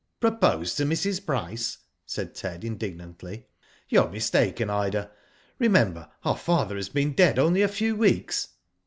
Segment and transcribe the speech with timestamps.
[0.09, 1.23] *'" Proposed to Mrs.
[1.23, 3.45] Bryce," said Ted, in dignantly;
[3.87, 5.11] you are mistaken, Ida.
[5.59, 8.49] Remember, our father has been dead only a few weeks.'